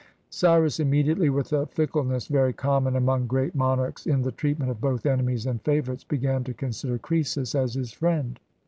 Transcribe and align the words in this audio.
Cyrus 0.31 0.79
immediately, 0.79 1.29
with 1.29 1.53
a 1.53 1.67
fickleness 1.67 2.25
very 2.25 2.53
common 2.53 2.95
among 2.95 3.27
great 3.27 3.53
monarchs 3.53 4.07
in 4.07 4.23
the 4.23 4.31
treatment 4.31 4.71
of 4.71 4.81
both 4.81 5.05
enemies 5.05 5.45
and 5.45 5.61
favorites, 5.61 6.03
began 6.03 6.43
to 6.45 6.55
consider 6.55 6.97
Croesus 6.97 7.53
as 7.53 7.75
his 7.75 7.91
friend. 7.91 8.39